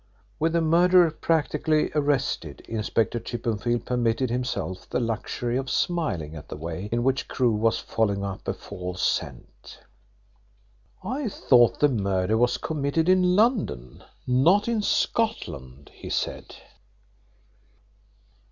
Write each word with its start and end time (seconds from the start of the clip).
With 0.39 0.53
the 0.53 0.61
murderer 0.61 1.11
practically 1.11 1.91
arrested, 1.93 2.61
Inspector 2.61 3.19
Chippenfield 3.19 3.85
permitted 3.85 4.31
himself 4.31 4.89
the 4.89 4.99
luxury 4.99 5.57
of 5.57 5.69
smiling 5.69 6.35
at 6.35 6.49
the 6.49 6.55
way 6.57 6.89
in 6.91 7.03
which 7.03 7.27
Crewe 7.27 7.51
was 7.53 7.77
following 7.77 8.23
up 8.23 8.47
a 8.47 8.53
false 8.55 9.03
scent. 9.03 9.79
"I 11.03 11.29
thought 11.29 11.79
the 11.79 11.87
murder 11.87 12.35
was 12.35 12.57
committed 12.57 13.07
in 13.09 13.35
London 13.35 14.03
not 14.25 14.67
in 14.67 14.81
Scotland," 14.81 15.91
he 15.93 16.09
said. 16.09 16.55